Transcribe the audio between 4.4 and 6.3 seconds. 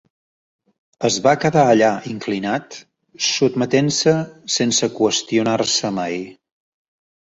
sense qüestionar-se mai.